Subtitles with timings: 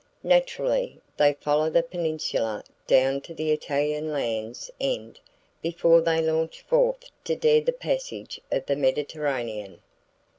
[0.23, 5.19] Naturally, they follow the peninsula down to the Italian Land's End
[5.61, 9.79] before they launch forth to dare the passage of the Mediterranean.